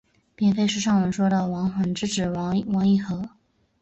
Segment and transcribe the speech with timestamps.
[0.35, 2.57] 并非是上文说的王桓之子王
[2.87, 3.29] 尹和。